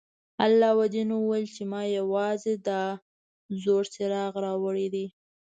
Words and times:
علاوالدین 0.43 1.09
وویل 1.13 1.47
چې 1.55 1.63
ما 1.71 1.81
یوازې 1.97 2.53
دا 2.67 2.83
زوړ 3.61 3.83
څراغ 3.93 4.33
راوړی 4.45 4.87
دی. 4.93 5.05